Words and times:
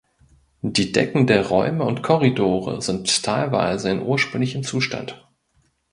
Die 0.63 0.91
Decken 0.91 1.27
der 1.27 1.45
Räume 1.45 1.83
und 1.85 2.01
Korridore 2.01 2.81
sind 2.81 3.23
teilweise 3.23 3.91
in 3.91 4.01
ursprünglichem 4.01 4.63
Zustand. 4.63 5.27